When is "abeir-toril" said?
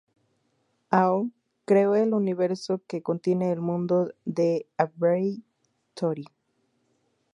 4.75-6.27